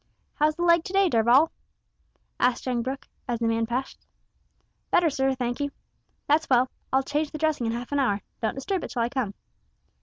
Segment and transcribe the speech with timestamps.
[0.33, 1.51] "How's the leg to day, Darvall!"
[2.39, 4.03] asked young Brooke, as the man passed.
[4.89, 5.69] "Better, sir, thankee."
[6.25, 6.71] "That's well.
[6.91, 8.21] I'll change the dressing in half an hour.
[8.41, 9.35] Don't disturb it till I come."